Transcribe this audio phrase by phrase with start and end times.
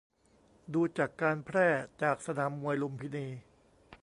[0.73, 1.67] ดูจากการแพร่
[2.01, 3.27] จากสนามมวยลุมพินี